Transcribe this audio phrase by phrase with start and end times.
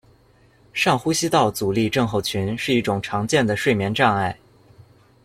[0.73, 4.35] 上呼吸道阻力症候群是一种常见的睡眠障碍。